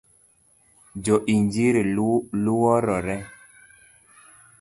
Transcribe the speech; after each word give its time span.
Jo 1.07 1.19
injili 1.33 1.83
luorore 2.47 3.19